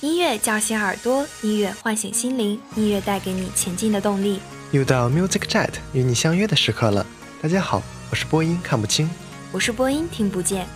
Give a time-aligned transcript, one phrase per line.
[0.00, 4.40] 音乐叫醒耳朵，音乐唤醒心灵，音乐带给你前进的动力。
[4.70, 7.04] 又到 Music Jet 与你相约的时刻了。
[7.42, 9.10] 大家好，我是播音看不清，
[9.52, 10.66] 我是播音听不见。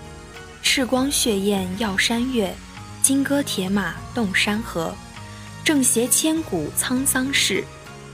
[0.62, 2.54] 赤光血焰耀山岳，
[3.00, 4.94] 金戈铁马动山河。
[5.64, 7.64] 正邪千古沧桑事，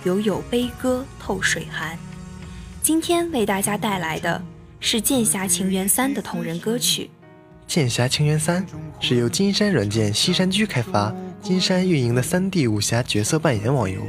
[0.04, 1.98] 犹有悲歌透水寒。
[2.82, 4.40] 今天为大家带来的
[4.78, 7.10] 是《剑侠情缘三》的同人歌曲。
[7.70, 8.66] 《剑侠情缘三》
[8.98, 14.02] 是由金山软件西山居开发、金山运营的 3D 武侠角色扮演网游。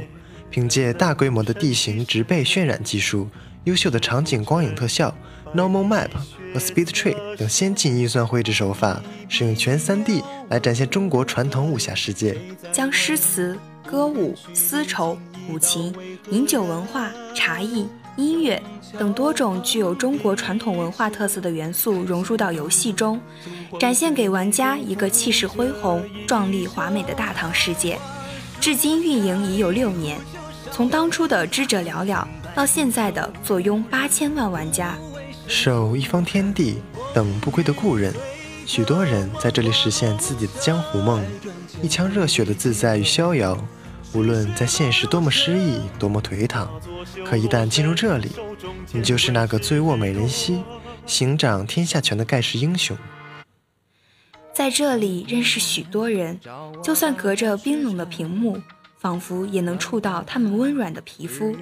[0.50, 3.28] 凭借大规模的地形植被渲染技术、
[3.62, 5.16] 优秀的场景光影特效、
[5.54, 6.08] Normal Map
[6.52, 12.36] 和 Speed Tree 等先进运算绘制手法，使用全 3D 来展现中国传统武侠世界，
[12.72, 15.16] 将诗词、歌舞、丝绸、
[15.46, 15.94] 古琴、
[16.32, 17.86] 饮酒文化、茶艺。
[18.16, 18.62] 音乐
[18.98, 23.18] 等多种具有中国传统文化特色的元素融入到游戏中，
[23.80, 27.98] 展现给玩家一个气势恢宏、壮丽华美的大唐世界。
[28.60, 30.18] 至今运营已有六年，
[30.70, 34.94] 从当初的知者寥寥，到现在的坐拥八千万玩家。
[35.48, 36.82] 守一方天地，
[37.14, 38.14] 等不归的故人，
[38.66, 41.24] 许多人在这里实现自己的江湖梦，
[41.82, 43.56] 一腔热血的自在与逍遥。
[44.14, 46.70] 无论在现实多么失意，多么颓唐，
[47.24, 48.30] 可一旦进入这里，
[48.92, 50.62] 你就是那个醉卧美人膝、
[51.06, 52.96] 行掌天下权的盖世英雄。
[54.52, 56.38] 在这里认识许多人，
[56.84, 58.60] 就算隔着冰冷的屏幕，
[58.98, 61.56] 仿佛也能触到他们温软的皮肤。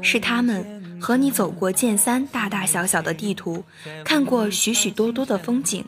[0.00, 3.62] 是他们和你走过剑三大大小小的地图，
[4.02, 5.84] 看过许许多多的风景。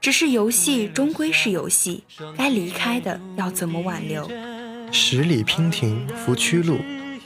[0.00, 2.02] 只是游戏终归是游戏，
[2.36, 4.28] 该离开的要怎么挽留？
[4.98, 6.80] 十里娉婷扶曲路，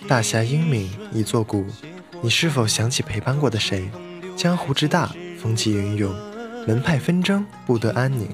[0.09, 1.65] 大侠英名一座古。
[2.21, 3.89] 你是否想起陪伴过的谁？
[4.37, 6.13] 江湖之大，风起云涌，
[6.67, 8.29] 门派纷争，不得安宁。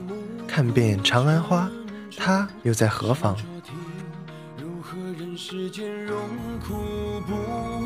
[0.49, 1.71] 看遍长安花，
[2.17, 3.37] 他又在何方？
[4.59, 6.17] 如何人世间荣
[6.67, 6.75] 枯
[7.27, 7.35] 不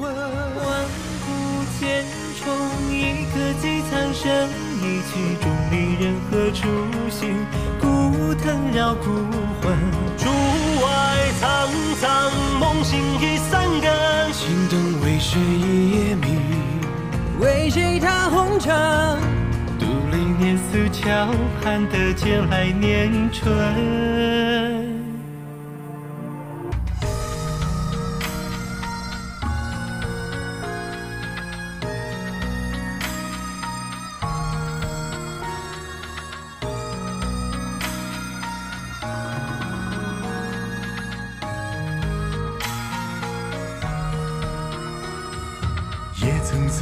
[0.00, 0.14] 问？
[0.14, 0.86] 万
[1.26, 2.06] 古千
[2.44, 2.54] 重，
[2.88, 4.48] 一颗寄苍生。
[4.78, 6.68] 一曲终离人何处
[7.10, 7.34] 寻？
[8.40, 9.10] 古藤绕孤
[9.60, 9.76] 魂，
[10.16, 10.30] 竹
[10.82, 10.88] 外
[11.38, 11.68] 苍
[12.00, 14.32] 苍，梦醒已三更。
[14.32, 16.40] 青灯为谁一夜明？
[17.38, 18.74] 为谁踏红尘？
[19.78, 21.28] 独立年似桥，
[21.62, 24.79] 盼得见来年春。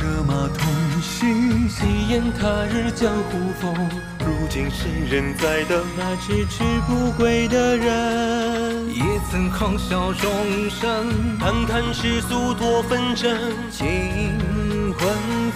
[0.09, 3.75] 策马同行，细言他日江湖风。
[4.21, 8.89] 如今谁人在等那迟迟不归的人？
[8.89, 13.53] 也曾狂笑众生，叹叹世俗多纷争。
[13.71, 13.87] 清
[14.99, 15.09] 魂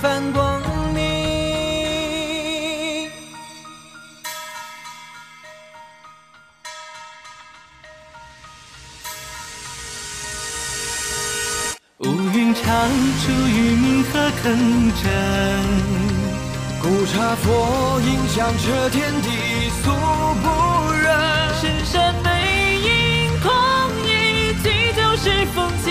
[0.03, 0.61] 泛光
[15.03, 15.11] 坑阵，
[16.81, 19.29] 古刹佛影响彻天地
[19.83, 19.91] 素
[20.43, 20.47] 不
[20.93, 21.05] 忍。
[21.61, 22.29] 深山背
[22.79, 22.89] 影
[23.41, 23.51] 空
[24.05, 24.09] 一
[24.63, 24.65] 骑
[24.95, 25.89] 就是风景。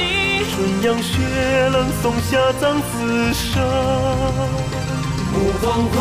[0.50, 1.12] 春阳雪
[1.70, 3.52] 冷松下葬此生。
[5.32, 5.94] 暮黄昏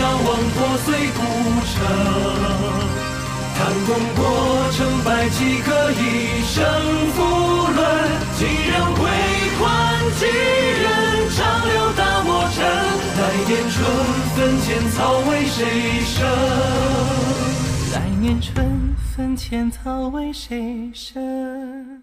[0.00, 1.18] 遥望破碎古
[1.70, 1.76] 城，
[3.56, 4.20] 谈功过
[4.72, 6.02] 成败几可一
[6.44, 6.54] 生
[7.14, 7.18] 负
[7.72, 7.80] 论，
[8.38, 8.40] 几
[8.70, 9.02] 人归？
[10.16, 10.84] 几人
[14.36, 16.26] 坟前草为谁生？
[17.92, 21.93] 来年春分前，草为谁生？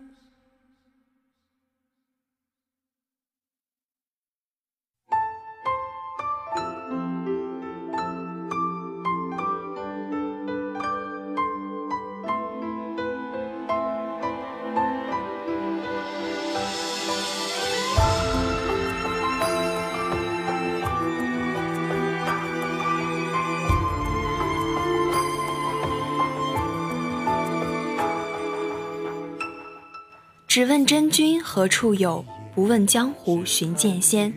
[30.53, 32.25] 只问真君何处有？
[32.53, 34.33] 不问江湖寻剑仙。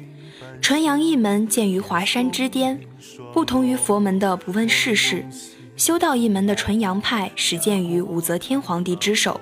[0.63, 2.79] 纯阳一门建于华山之巅，
[3.33, 5.27] 不同于佛门的不问世事，
[5.77, 9.41] 修道一门的纯阳派始建于武则天皇帝之手，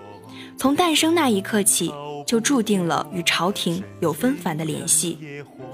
[0.56, 1.92] 从诞生那一刻起，
[2.26, 5.18] 就注定了与朝廷有纷繁的联系。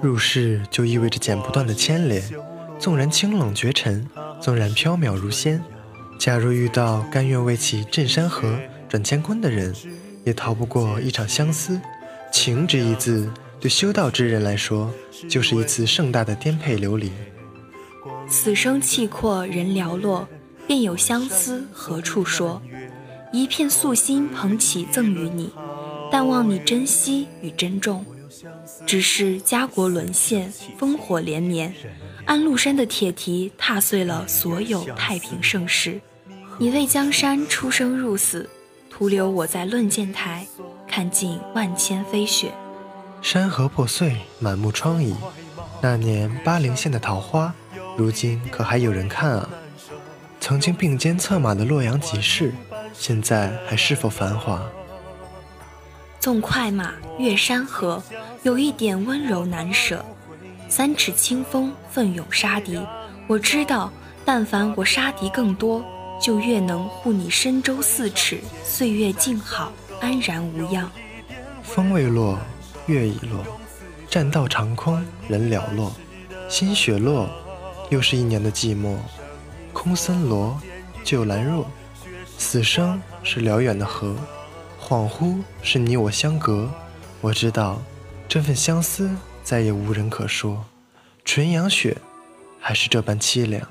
[0.02, 2.20] 入世就意味着剪不断的牵连，
[2.76, 4.04] 纵然清冷绝尘，
[4.40, 5.62] 纵然飘渺如仙，
[6.18, 8.58] 假如遇到甘愿为其镇山河、
[8.88, 9.72] 转乾坤的人。
[10.28, 11.80] 也逃不过一场相思，
[12.30, 14.92] 情这一字对修道之人来说，
[15.26, 17.10] 就是一次盛大的颠沛流离。
[18.28, 20.28] 此生气阔人寥落，
[20.66, 22.60] 便有相思何处说？
[23.32, 25.50] 一片素心捧起赠与你，
[26.12, 28.04] 但望你珍惜与珍重。
[28.86, 31.72] 只是家国沦陷，烽火连绵，
[32.26, 35.98] 安禄山的铁蹄踏碎了所有太平盛世。
[36.58, 38.46] 你为江山出生入死。
[38.98, 40.44] 徒留我在论剑台，
[40.88, 42.52] 看尽万千飞雪。
[43.22, 45.14] 山河破碎，满目疮痍。
[45.80, 47.54] 那年巴陵县的桃花，
[47.96, 49.48] 如今可还有人看啊？
[50.40, 52.52] 曾经并肩策马的洛阳集市，
[52.92, 54.60] 现在还是否繁华？
[56.18, 58.02] 纵快马越山河，
[58.42, 60.04] 有一点温柔难舍。
[60.68, 62.84] 三尺清风，奋勇杀敌。
[63.28, 63.92] 我知道，
[64.24, 65.84] 但凡我杀敌更多。
[66.20, 70.90] 就越能护你身周四尺，岁月静好，安然无恙。
[71.62, 72.38] 风未落，
[72.86, 73.44] 月已落，
[74.10, 75.92] 栈道长空，人寥落。
[76.48, 77.28] 新雪落，
[77.90, 78.96] 又是一年的寂寞。
[79.72, 80.60] 空森罗，
[81.04, 81.66] 旧兰若。
[82.36, 84.16] 死生是辽远的河，
[84.80, 86.70] 恍惚是你我相隔。
[87.20, 87.82] 我知道，
[88.28, 90.64] 这份相思再也无人可说。
[91.24, 91.96] 纯阳雪，
[92.60, 93.68] 还是这般凄凉。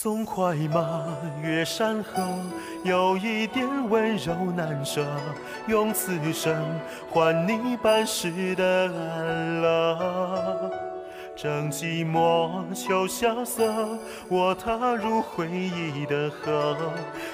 [0.00, 1.08] 纵快马
[1.42, 2.22] 越山河，
[2.84, 5.04] 有一点温柔难舍。
[5.66, 6.54] 用此生
[7.10, 10.70] 换你半世的安乐。
[11.36, 13.98] 正寂寞秋萧瑟，
[14.28, 16.76] 我踏入回忆的河。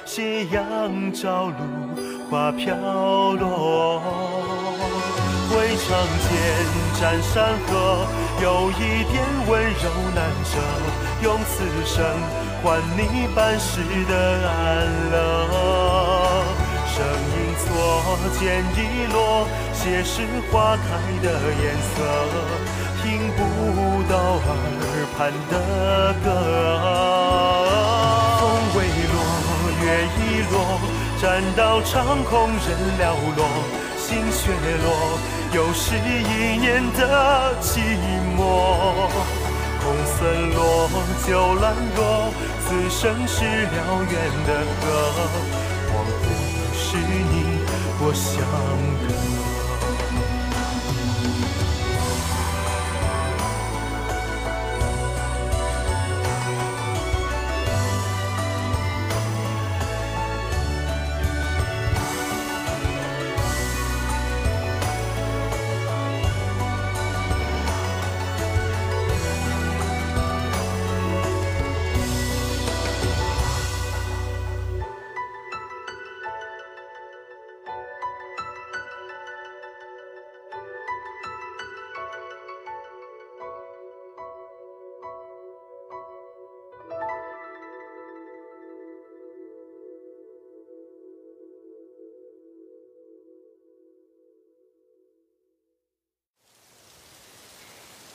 [0.06, 2.74] 斜阳照露，花飘
[3.32, 4.00] 落。
[5.50, 6.40] 回长剑
[6.98, 8.06] 斩山河，
[8.42, 10.58] 有一点温柔难舍。
[11.22, 12.02] 用此生。
[12.64, 15.14] 换你半世的安乐，
[16.88, 17.68] 声音错
[18.40, 18.78] 剑已
[19.12, 20.82] 落，写实花开
[21.22, 21.28] 的
[21.62, 21.94] 颜色，
[23.02, 23.04] 听
[23.36, 23.38] 不
[24.10, 24.82] 到耳
[25.14, 25.54] 畔的
[26.24, 26.26] 歌。
[28.40, 28.42] 风
[28.74, 28.78] 未
[29.12, 29.14] 落，
[29.84, 29.84] 月
[30.16, 30.56] 已落，
[31.20, 31.22] 栈
[31.54, 31.92] 道长
[32.24, 32.64] 空人
[32.98, 33.44] 寥落，
[33.98, 34.40] 心雪
[34.82, 34.88] 落，
[35.52, 37.68] 又是一年的寂
[38.38, 38.40] 寞。
[39.84, 40.88] 红森落，
[41.26, 42.32] 旧兰若，
[42.64, 44.12] 此生是辽远
[44.46, 44.50] 的
[44.80, 44.82] 河，
[45.92, 46.26] 我不
[46.74, 47.60] 是你
[48.00, 48.32] 我相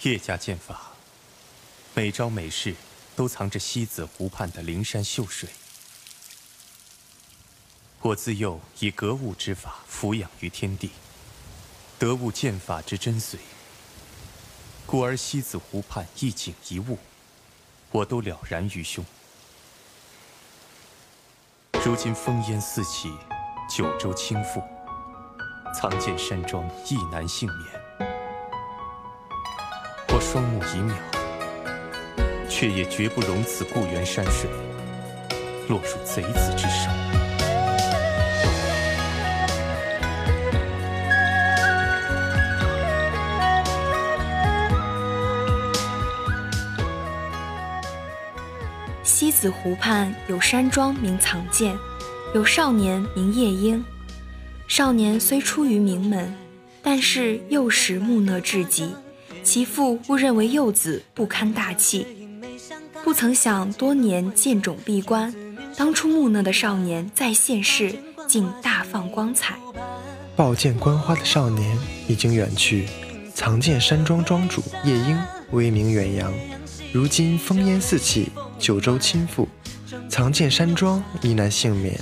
[0.03, 0.91] 叶家剑法，
[1.93, 2.73] 每招每式
[3.17, 5.49] 都藏着西子湖畔的灵山秀水。
[8.01, 10.91] 我自幼以格物之法俯仰于天地，
[11.97, 13.35] 得悟剑法之真髓，
[14.85, 16.97] 故而西子湖畔一景一物，
[17.91, 19.03] 我都了然于胸。
[21.83, 23.11] 如今烽烟四起，
[23.69, 24.63] 九州倾覆，
[25.73, 27.78] 藏剑山庄亦难幸免。
[30.31, 30.93] 双目已渺，
[32.47, 34.47] 却也绝不容此故园山水
[35.67, 36.87] 落入贼子之手。
[49.01, 51.75] 西子湖畔有山庄名藏剑，
[52.35, 53.83] 有少年名夜莺。
[54.67, 56.31] 少年虽出于名门，
[56.83, 58.93] 但是幼时木讷至极，
[59.51, 62.05] 其父误认为幼子不堪大器，
[63.03, 65.33] 不曾想多年剑种闭关，
[65.75, 67.95] 当初木讷的少年在现世
[68.27, 69.57] 竟大放光彩。
[70.35, 71.75] 抱剑观花的少年
[72.07, 72.85] 已经远去，
[73.33, 76.31] 藏剑山庄庄主夜莺威名远扬，
[76.93, 78.29] 如今烽烟四起。
[78.59, 79.47] 九州倾覆，
[80.07, 81.99] 藏剑山庄亦难幸免。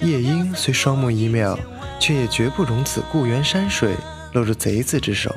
[0.00, 1.58] 夜莺虽双目一妙，
[2.00, 3.94] 却也绝不容此故园山水
[4.32, 5.36] 落入贼子之手。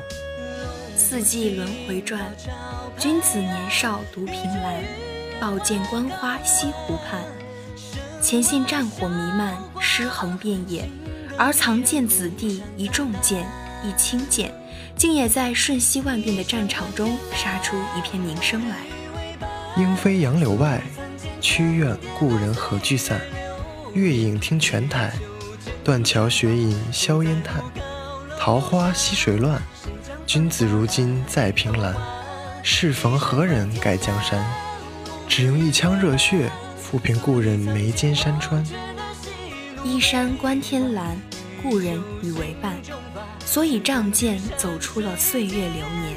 [1.09, 2.21] 四季轮回转，
[2.95, 4.83] 君子年少独凭栏，
[5.41, 7.19] 抱剑观花西湖畔。
[8.21, 10.87] 前线战火弥漫，尸横遍野，
[11.35, 13.43] 而藏剑子弟一重剑
[13.83, 14.53] 一轻剑，
[14.95, 18.77] 竟也在瞬息万变的战场中杀出一片名声来。
[19.77, 20.79] 莺飞杨柳外，
[21.41, 23.19] 曲院故人何聚散？
[23.95, 25.11] 月影听泉台，
[25.83, 27.63] 断桥雪影硝烟叹。
[28.39, 29.58] 桃花溪水乱，
[30.29, 31.95] 君子如今在凭栏。
[32.61, 34.45] 适逢何人改江山？
[35.27, 38.63] 只用一腔热血，抚平故人眉间山川。
[39.83, 41.19] 依山观天蓝，
[41.63, 42.75] 故人与为伴，
[43.43, 46.15] 所以仗剑走出了岁月流年。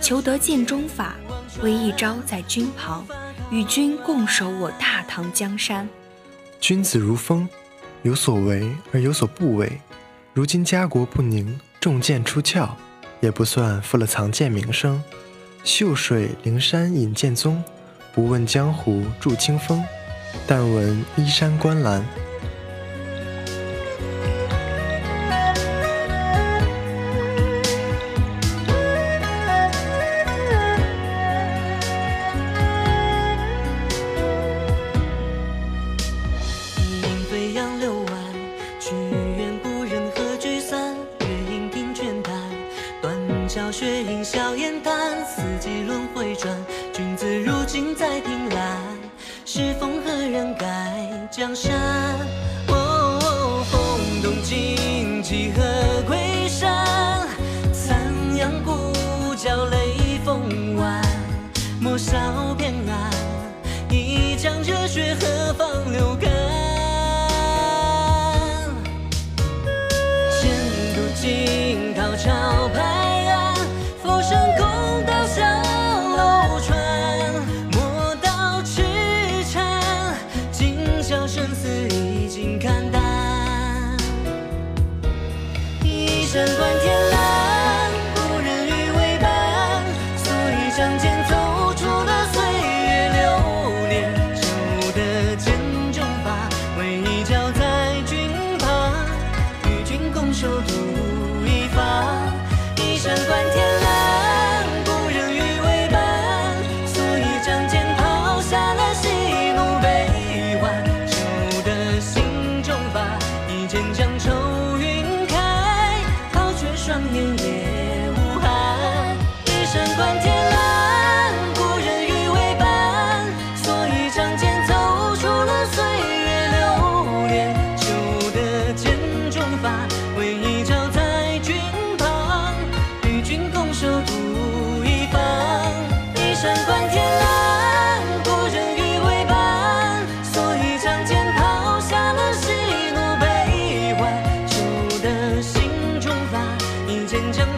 [0.00, 1.14] 求得剑中法。
[1.62, 3.06] 为一朝在君旁，
[3.52, 5.88] 与君共守我大唐江山。
[6.58, 7.48] 君子如风，
[8.02, 9.80] 有所为而有所不为。
[10.34, 12.68] 如今家国不宁，重剑出鞘，
[13.22, 15.02] 也不算负了藏剑名声。
[15.64, 17.62] 秀水灵山隐剑宗，
[18.12, 19.82] 不问江湖著清风，
[20.46, 22.04] 但闻依山观澜。
[43.72, 44.91] 雪映小雁。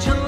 [0.00, 0.23] 成。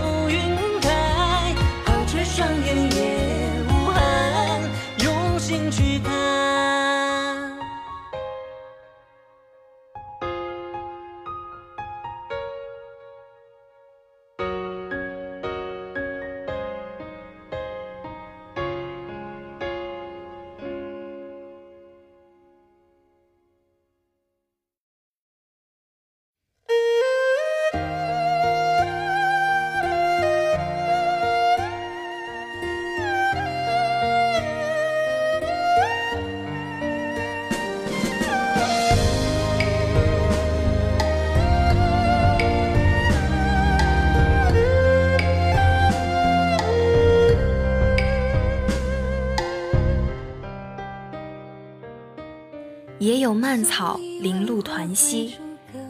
[53.36, 55.34] 蔓草零露团兮，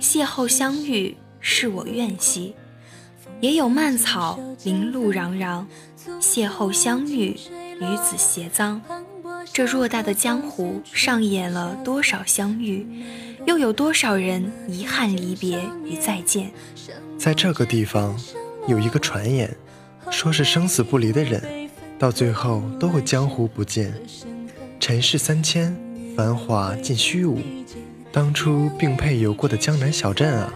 [0.01, 2.53] 邂逅相遇是我愿兮；
[3.41, 5.65] 也有蔓草零露攘攘，
[6.21, 7.37] 邂逅相遇
[7.81, 8.81] 与子偕臧。
[9.53, 12.87] 这偌大的江湖上演了多少相遇，
[13.47, 16.51] 又有多少人遗憾离别与再见？
[17.17, 18.19] 在这个地方，
[18.67, 19.57] 有一个传言，
[20.11, 23.95] 说是生死不离的人，到最后都会江湖不见。
[24.79, 25.75] 尘世三千，
[26.17, 27.39] 繁华尽虚无。
[28.11, 30.51] 当初并配游过的江南小镇啊，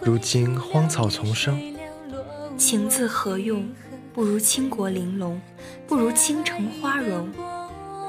[0.00, 1.60] 如今荒草丛生。
[2.56, 3.68] 情字何用？
[4.14, 5.38] 不如倾国玲珑，
[5.86, 7.28] 不如倾城花容。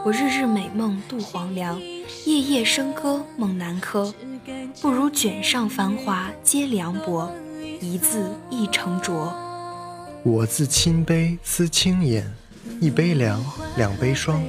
[0.05, 1.77] 我日日美梦度黄粱，
[2.25, 4.13] 夜夜笙歌梦南柯。
[4.81, 7.29] 不如卷上繁华皆凉薄，
[7.81, 9.35] 一字一成浊。
[10.23, 12.33] 我自清杯思轻言，
[12.79, 13.43] 一杯凉，
[13.75, 14.41] 两杯霜。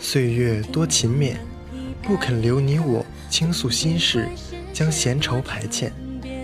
[0.00, 1.36] 岁月多勤勉，
[2.06, 4.28] 不肯留你我倾诉心事，
[4.72, 5.90] 将闲愁排遣。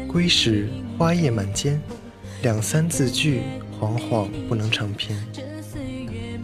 [0.08, 1.80] 归时花叶满间，
[2.42, 3.42] 两三字句，
[3.78, 5.16] 惶惶不能成篇。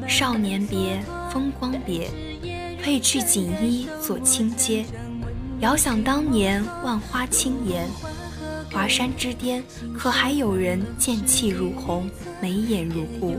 [0.07, 1.01] 少年别。
[1.31, 2.09] 风光别，
[2.83, 4.83] 褪去锦衣做轻阶。
[5.61, 7.87] 遥想当年万花轻颜，
[8.73, 9.63] 华山之巅，
[9.95, 12.11] 可还有人剑气如虹，
[12.41, 13.37] 眉眼如故？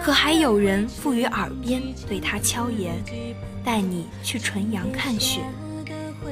[0.00, 2.94] 可还有人附于耳边对他悄言，
[3.66, 5.40] 带你去纯阳看雪？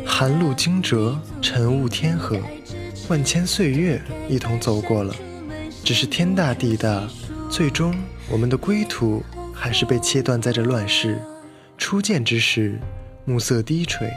[0.07, 2.39] 寒露惊蛰，晨雾天河，
[3.09, 5.13] 万千岁月一同走过了。
[5.83, 7.09] 只是天大地大，
[7.51, 7.93] 最终
[8.31, 9.21] 我们的归途。
[9.57, 11.19] 还是被切断在这乱世。
[11.79, 12.79] 初见之时，
[13.25, 14.11] 暮色低垂，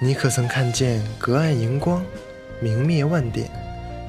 [0.00, 2.04] 你可曾看见隔岸荧光，
[2.60, 3.50] 明灭万点？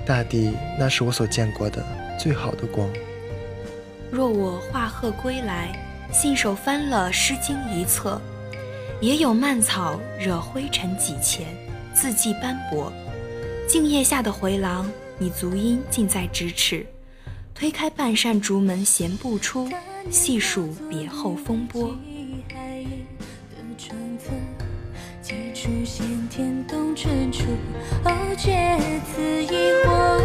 [0.06, 1.84] 大地那是我所见过的
[2.20, 2.88] 最好的光。
[4.12, 5.72] 若我化鹤归来，
[6.12, 8.22] 信手翻了《诗经》一册，
[9.02, 11.48] 也有蔓草惹灰尘几钱，
[11.94, 12.92] 字迹斑驳。
[13.68, 16.86] 静夜下的回廊，你足音近在咫尺。
[17.56, 19.70] 推开半扇竹门，闲步出。
[20.10, 21.96] 细数别后风波。
[25.22, 27.44] 几处先天动春处，
[28.04, 28.80] 哦，觉
[29.14, 29.48] 此疑
[29.86, 30.20] 惑。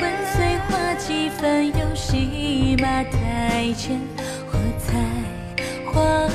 [0.00, 4.00] 问岁花几分，又系马台前，
[4.50, 4.94] 或在
[5.92, 6.28] 花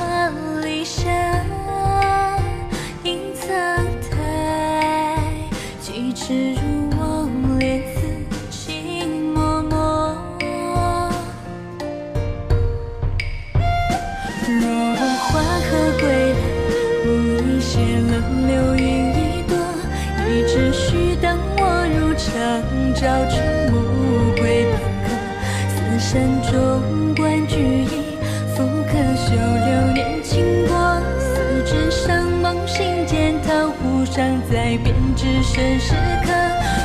[34.05, 36.31] 伤在编织生时刻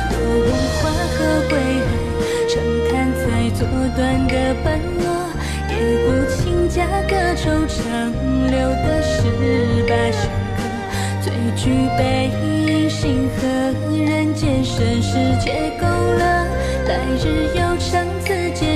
[0.09, 1.91] 多过黄和归来
[2.49, 2.53] 长
[2.89, 5.05] 滩在左端的斑驳
[5.69, 8.11] 也不请家歌愁长
[8.49, 9.21] 留得十
[9.87, 10.19] 八弦
[10.57, 10.59] 歌
[11.21, 13.47] 最具悲心河
[13.95, 16.25] 人间盛世皆勾勒
[16.87, 18.70] 来日又长此间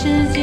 [0.00, 0.37] 世界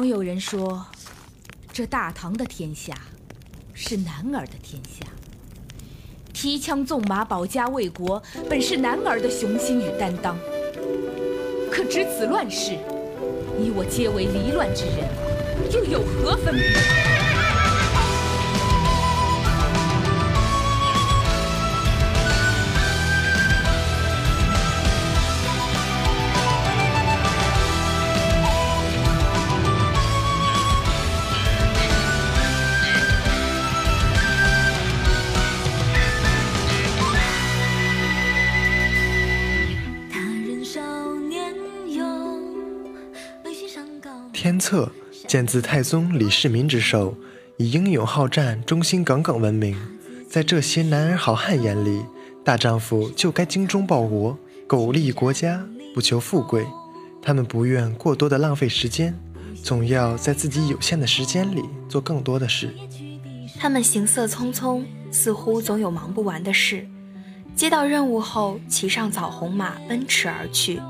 [0.00, 0.82] 常有人说，
[1.74, 2.94] 这大唐的天下
[3.74, 5.06] 是男儿的天下。
[6.32, 10.38] 提枪纵马保家卫国，本是男儿的雄心与担当。
[11.70, 12.78] 可值此乱世，
[13.58, 15.06] 你我皆为离乱之人，
[15.70, 16.99] 又有何分别？
[44.70, 44.88] 策
[45.26, 47.16] 见自太宗李世民之手，
[47.56, 49.76] 以英勇好战、忠心耿耿闻名。
[50.28, 52.04] 在这些男儿好汉眼里，
[52.44, 56.64] 大丈夫就该精忠报国，苟利国家，不求富贵。
[57.20, 59.12] 他们不愿过多的浪费时间，
[59.60, 62.72] 总要在自己有限的时间里做更多的事。
[63.58, 66.86] 他们行色匆匆，似乎总有忙不完的事。
[67.56, 70.80] 接到任务后，骑上枣红马奔驰而去。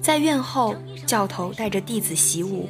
[0.00, 2.68] 在院后，教头带着弟子习武。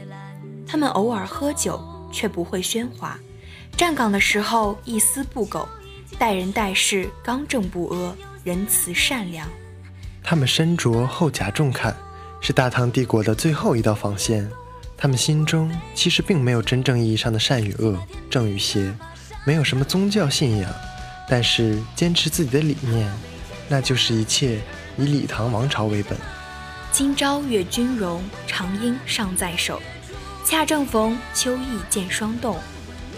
[0.68, 3.18] 他们偶尔喝酒，却不会喧哗。
[3.74, 5.66] 站岗的时候一丝不苟，
[6.18, 9.48] 待人待事刚正不阿，仁慈善良。
[10.22, 11.94] 他们身着厚甲重铠，
[12.40, 14.46] 是大唐帝国的最后一道防线。
[14.94, 17.96] 他们心中其实并没有真正意义上的善与恶、
[18.28, 18.92] 正与邪，
[19.46, 20.70] 没有什么宗教信仰，
[21.30, 23.10] 但是坚持自己的理念，
[23.68, 24.60] 那就是一切
[24.98, 26.18] 以李唐王朝为本。
[26.90, 29.80] 今朝阅军容，长缨尚在手。
[30.48, 32.56] 恰正逢秋意见霜冻，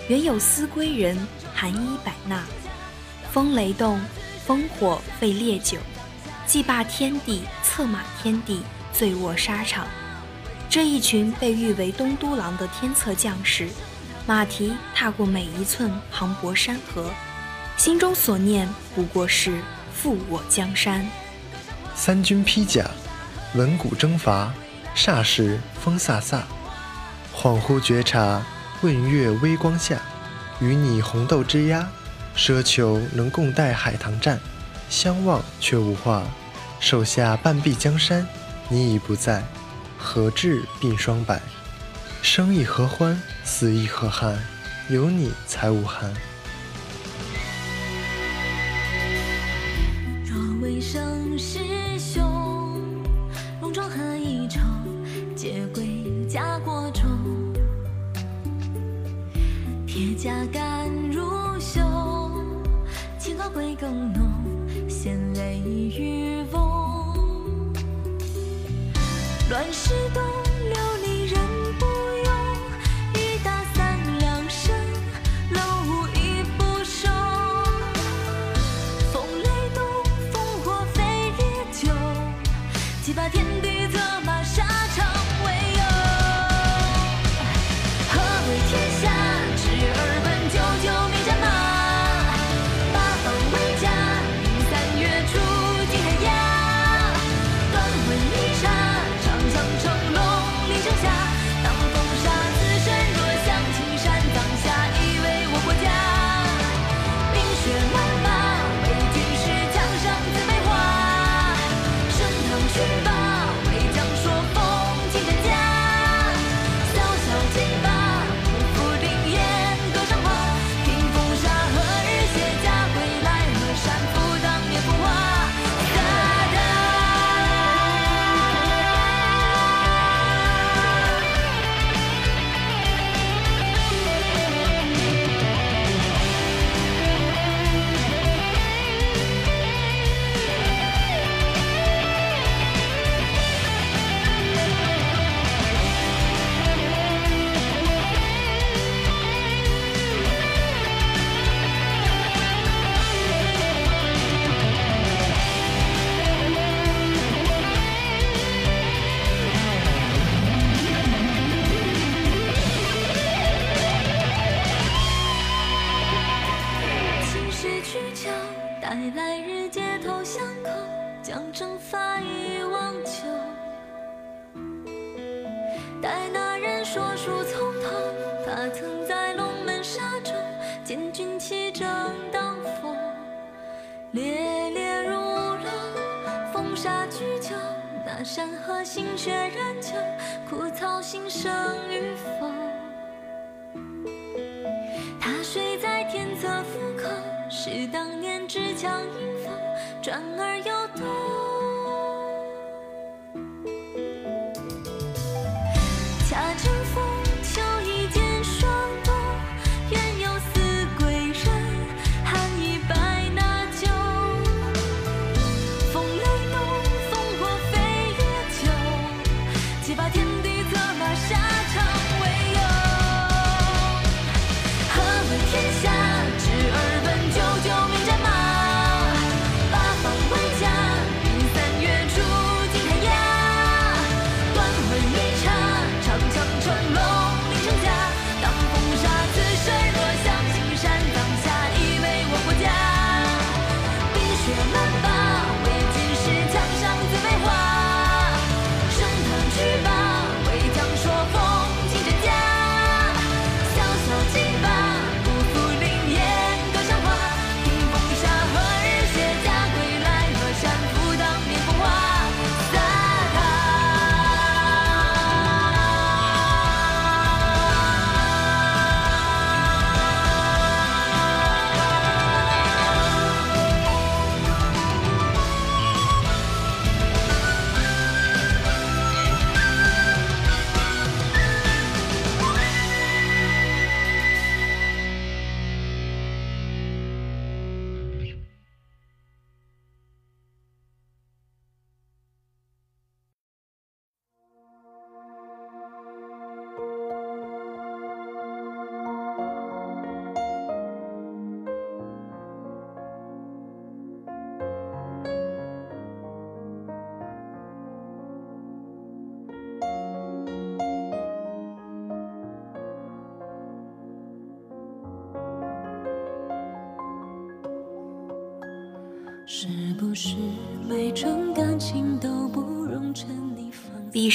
[0.09, 1.17] 原有思归人，
[1.55, 2.43] 寒衣百纳。
[3.31, 4.01] 风雷动，
[4.49, 5.79] 烽火沸烈酒，
[6.45, 8.63] 祭罢天地，策马天地，
[8.93, 9.87] 醉卧沙场。
[10.69, 13.69] 这一群被誉为东都郎的天策将士，
[14.27, 17.13] 马蹄踏过每一寸磅礴山河，
[17.77, 19.61] 心中所念不过是
[19.95, 21.07] 复我江山。
[21.95, 22.91] 三军披甲，
[23.55, 24.53] 闻鼓征伐，
[24.97, 26.43] 霎时风飒飒。
[27.43, 28.43] 恍惚觉察，
[28.83, 29.99] 问月微光下，
[30.61, 31.89] 与你红豆之鸦，
[32.37, 34.37] 奢求能共戴海棠绽，
[34.91, 36.23] 相望却无话。
[36.81, 38.27] 手下半壁江山，
[38.69, 39.43] 你已不在。
[39.97, 41.41] 何至鬓霜白？
[42.21, 44.39] 生亦何欢，死亦何憾？
[44.91, 46.13] 有你才无憾。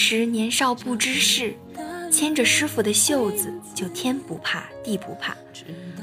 [0.07, 1.55] 时年少不知事，
[2.11, 5.35] 牵着师傅的袖子，就天不怕地不怕。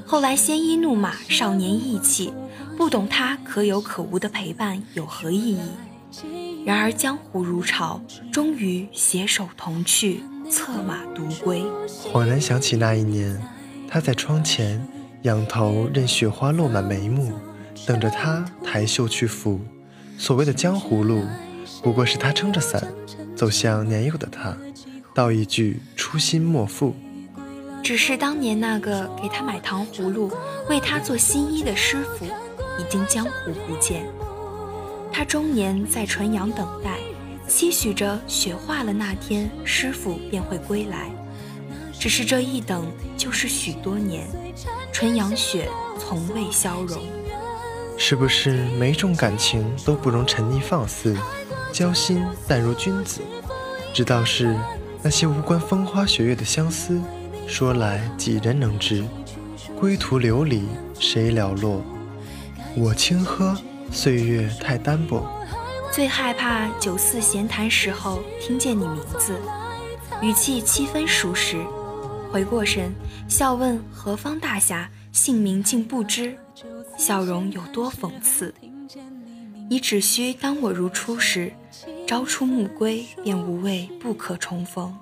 [0.04, 2.32] 后来鲜衣怒马，少年意气，
[2.76, 5.60] 不懂他可有可无的陪伴有何意义。
[6.66, 11.62] 然而江湖如潮，终于携手同去，策马独归。
[12.12, 13.40] 恍然想起那一年，
[13.88, 14.84] 他在窗前
[15.22, 17.30] 仰头任雪花落满眉目，
[17.86, 19.60] 等着他抬袖去抚。
[20.18, 21.22] 所谓的江湖路，
[21.82, 22.92] 不过是他撑着伞
[23.34, 24.56] 走向年幼的他，
[25.14, 26.94] 道一句初心莫负。
[27.82, 30.30] 只是当年那个给他买糖葫芦、
[30.68, 32.24] 为他做新衣的师傅，
[32.78, 34.06] 已经江湖不见。
[35.12, 36.98] 他终年在纯阳等待，
[37.48, 41.10] 期许着雪化了那天，师傅便会归来。
[41.98, 44.28] 只是这一等就是许多年，
[44.92, 45.68] 纯阳雪
[45.98, 47.02] 从未消融。
[47.98, 51.16] 是不是每种感情都不容沉溺放肆，
[51.72, 53.22] 交心淡如君子？
[53.94, 54.54] 只道是
[55.02, 57.00] 那些无关风花雪月的相思，
[57.48, 59.02] 说来几人能知？
[59.80, 60.68] 归途流离，
[61.00, 61.82] 谁了落？
[62.76, 63.56] 我轻喝，
[63.90, 65.26] 岁月太单薄。
[65.90, 69.38] 最害怕酒肆闲谈时候听见你名字，
[70.22, 71.56] 语气七分熟识。
[72.30, 72.94] 回过神，
[73.28, 76.34] 笑问何方大侠，姓名竟不知，
[76.96, 78.54] 笑容有多讽刺。
[79.72, 81.50] 你只需当我如初时，
[82.06, 84.94] 朝出暮归，便无畏不可重逢。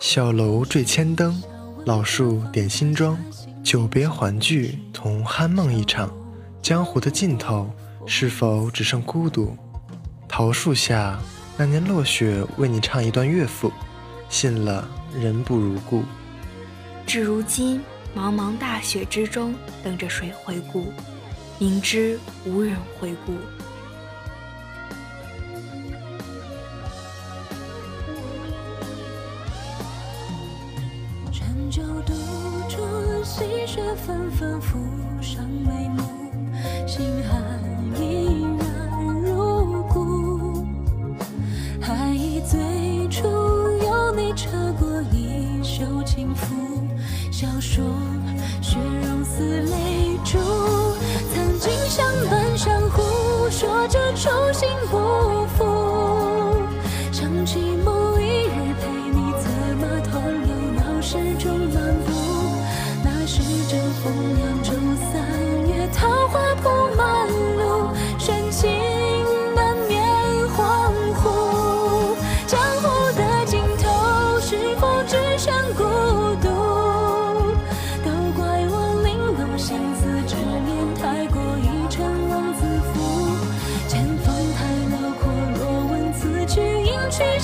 [0.00, 1.40] 小楼缀千灯，
[1.86, 3.16] 老树点新妆。
[3.62, 6.12] 久别还聚，同酣梦一场。
[6.60, 7.70] 江湖的尽头，
[8.04, 9.56] 是否只剩孤独？
[10.26, 11.16] 桃树下，
[11.56, 13.70] 那年落雪为你唱一段乐府，
[14.28, 16.02] 信了人不如故。
[17.06, 17.80] 至如今，
[18.16, 20.86] 茫茫大雪之中，等着谁回顾？
[21.60, 23.34] 明知无人回顾。
[33.72, 34.74] 雪纷纷覆
[35.22, 36.02] 上眉目，
[36.88, 37.39] 心寒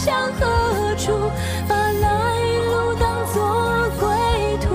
[0.06, 1.10] 向何处？
[1.68, 2.38] 把来
[2.70, 4.06] 路当作归
[4.58, 4.68] 途。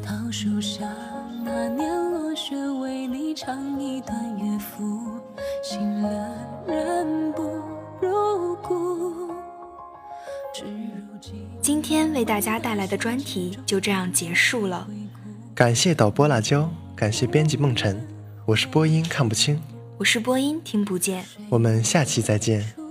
[0.00, 0.86] 桃树下，
[1.44, 5.18] 那年落雪，为你唱一段乐府，
[5.60, 6.38] 信了
[6.68, 7.42] 人不
[8.00, 9.26] 如故。
[10.54, 11.48] 至如今。
[11.60, 14.86] 今天为大家带来的专题就这样结束了。
[15.52, 18.06] 感谢导播辣椒，感谢编辑梦辰，
[18.46, 19.60] 我是播音看不清，
[20.02, 21.24] 我是播音听不见。
[21.48, 22.81] 我们下期再见。